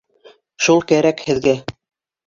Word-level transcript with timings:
Шул 0.67 0.83
кәрәк 0.93 1.23
һеҙгә! 1.29 1.57